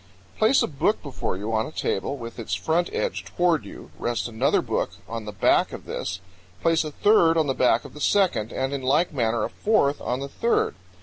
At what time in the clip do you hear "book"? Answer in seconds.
0.67-1.03, 4.63-4.89